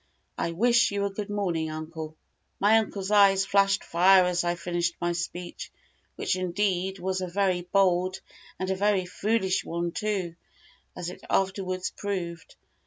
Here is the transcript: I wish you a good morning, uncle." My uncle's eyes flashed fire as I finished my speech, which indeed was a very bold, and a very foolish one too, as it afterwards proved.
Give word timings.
I 0.35 0.53
wish 0.53 0.89
you 0.89 1.05
a 1.05 1.11
good 1.11 1.29
morning, 1.29 1.69
uncle." 1.69 2.17
My 2.59 2.79
uncle's 2.79 3.11
eyes 3.11 3.45
flashed 3.45 3.83
fire 3.83 4.23
as 4.25 4.43
I 4.43 4.55
finished 4.55 4.95
my 4.99 5.11
speech, 5.11 5.71
which 6.15 6.35
indeed 6.35 6.97
was 6.97 7.21
a 7.21 7.27
very 7.27 7.61
bold, 7.71 8.19
and 8.57 8.71
a 8.71 8.75
very 8.75 9.05
foolish 9.05 9.63
one 9.63 9.91
too, 9.91 10.33
as 10.95 11.11
it 11.11 11.23
afterwards 11.29 11.91
proved. 11.95 12.55